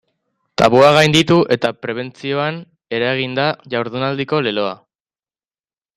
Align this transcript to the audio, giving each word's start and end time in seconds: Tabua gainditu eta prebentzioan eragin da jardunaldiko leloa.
Tabua 0.61 0.87
gainditu 0.95 1.37
eta 1.57 1.71
prebentzioan 1.85 2.57
eragin 3.01 3.37
da 3.41 3.47
jardunaldiko 3.75 4.41
leloa. 4.49 4.77